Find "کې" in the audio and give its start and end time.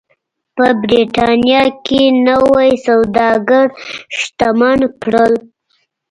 1.85-2.01